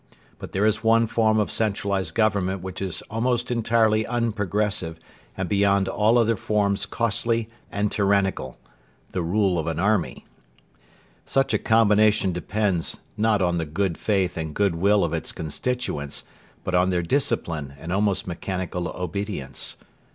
But 0.39 0.51
there 0.51 0.65
is 0.65 0.83
one 0.83 1.05
form 1.05 1.37
of 1.37 1.51
centralised 1.51 2.15
government 2.15 2.63
which 2.63 2.81
is 2.81 3.03
almost 3.11 3.51
entirely 3.51 4.03
unprogressive 4.05 4.95
and 5.37 5.47
beyond 5.47 5.87
all 5.87 6.17
other 6.17 6.35
forms 6.35 6.87
costly 6.87 7.49
and 7.71 7.91
tyrannical 7.91 8.57
the 9.11 9.21
rule 9.21 9.59
of 9.59 9.67
an 9.67 9.77
army. 9.77 10.25
Such 11.27 11.53
a 11.53 11.59
combination 11.59 12.33
depends, 12.33 13.01
not 13.15 13.43
on 13.43 13.59
the 13.59 13.65
good 13.67 13.95
faith 13.95 14.37
and 14.37 14.55
good 14.55 14.73
will 14.73 15.03
of 15.03 15.13
its 15.13 15.31
constituents, 15.31 16.23
but 16.63 16.73
on 16.73 16.89
their 16.89 17.03
discipline 17.03 17.75
and 17.79 17.93
almost 17.93 18.25
mechanical 18.25 18.87
obedience. 18.87 19.77